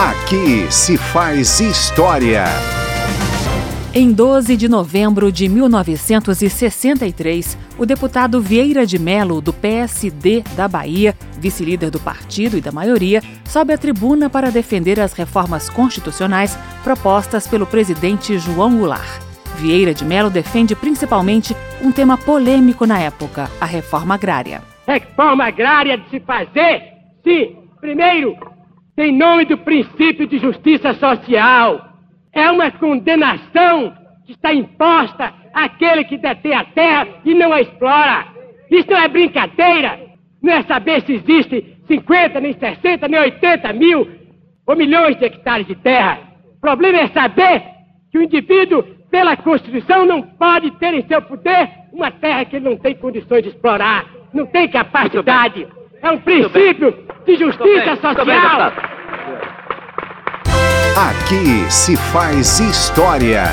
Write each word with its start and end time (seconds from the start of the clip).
Aqui 0.00 0.72
se 0.72 0.96
faz 0.96 1.60
história. 1.60 2.44
Em 3.92 4.10
12 4.10 4.56
de 4.56 4.66
novembro 4.66 5.30
de 5.30 5.46
1963, 5.46 7.58
o 7.76 7.84
deputado 7.84 8.40
Vieira 8.40 8.86
de 8.86 8.98
Melo, 8.98 9.42
do 9.42 9.52
PSD 9.52 10.42
da 10.56 10.66
Bahia, 10.66 11.14
vice-líder 11.38 11.90
do 11.90 12.00
partido 12.00 12.56
e 12.56 12.62
da 12.62 12.72
maioria, 12.72 13.22
sobe 13.44 13.74
à 13.74 13.76
tribuna 13.76 14.30
para 14.30 14.50
defender 14.50 14.98
as 14.98 15.12
reformas 15.12 15.68
constitucionais 15.68 16.58
propostas 16.82 17.46
pelo 17.46 17.66
presidente 17.66 18.38
João 18.38 18.78
Goulart. 18.78 19.20
Vieira 19.56 19.92
de 19.92 20.06
Melo 20.06 20.30
defende 20.30 20.74
principalmente 20.74 21.54
um 21.82 21.92
tema 21.92 22.16
polêmico 22.16 22.86
na 22.86 22.98
época, 22.98 23.50
a 23.60 23.66
reforma 23.66 24.14
agrária. 24.14 24.62
Reforma 24.88 25.44
agrária 25.44 25.98
de 25.98 26.08
se 26.08 26.20
fazer, 26.20 26.84
sim, 27.22 27.54
primeiro, 27.82 28.34
em 28.96 29.16
nome 29.16 29.44
do 29.44 29.58
princípio 29.58 30.26
de 30.26 30.38
justiça 30.38 30.92
social 30.94 31.90
é 32.32 32.50
uma 32.50 32.70
condenação 32.70 33.94
que 34.26 34.32
está 34.32 34.52
imposta 34.52 35.32
àquele 35.52 36.04
que 36.04 36.16
detém 36.16 36.54
a 36.54 36.64
terra 36.64 37.08
e 37.24 37.34
não 37.34 37.52
a 37.52 37.60
explora. 37.60 38.26
Isso 38.70 38.90
não 38.90 38.98
é 38.98 39.08
brincadeira. 39.08 39.98
Não 40.42 40.52
é 40.52 40.62
saber 40.62 41.02
se 41.02 41.14
existe 41.14 41.76
50, 41.86 42.40
nem 42.40 42.52
60, 42.54 43.08
nem 43.08 43.20
80 43.20 43.72
mil 43.72 44.08
ou 44.66 44.76
milhões 44.76 45.16
de 45.16 45.24
hectares 45.24 45.66
de 45.66 45.74
terra. 45.74 46.20
O 46.56 46.60
problema 46.60 46.98
é 46.98 47.08
saber 47.08 47.62
que 48.10 48.18
o 48.18 48.22
indivíduo, 48.22 48.82
pela 49.10 49.36
Constituição, 49.36 50.06
não 50.06 50.22
pode 50.22 50.70
ter 50.78 50.94
em 50.94 51.06
seu 51.06 51.20
poder 51.22 51.68
uma 51.92 52.10
terra 52.10 52.44
que 52.44 52.56
ele 52.56 52.68
não 52.68 52.76
tem 52.76 52.94
condições 52.94 53.42
de 53.42 53.48
explorar, 53.50 54.06
não 54.32 54.46
tem 54.46 54.68
capacidade. 54.68 55.66
É 56.00 56.10
um 56.10 56.18
princípio 56.18 57.09
de 57.26 57.36
justiça 57.36 57.96
social. 57.96 58.72
Aqui 60.96 61.70
se 61.70 61.96
faz 61.96 62.60
história. 62.60 63.44